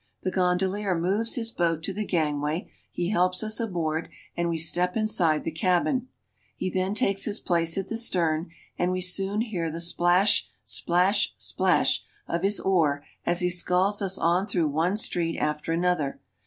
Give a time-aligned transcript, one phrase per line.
[0.23, 4.97] The gondolier moves his boat to the gangway; he helps us aboard, and we step
[4.97, 6.07] inside the cabin.
[6.55, 10.49] He then takes his place at the stern, and we soon hear the splash, ^_
[10.65, 16.19] splash, splash of his oar as he sculls us on through one street after another.